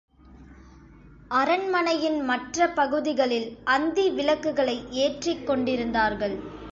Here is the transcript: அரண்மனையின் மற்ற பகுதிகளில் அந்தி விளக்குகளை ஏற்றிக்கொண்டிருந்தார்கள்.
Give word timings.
அரண்மனையின் 1.31 2.21
மற்ற 2.21 2.67
பகுதிகளில் 2.69 3.45
அந்தி 3.65 4.09
விளக்குகளை 4.09 4.77
ஏற்றிக்கொண்டிருந்தார்கள். 4.91 6.35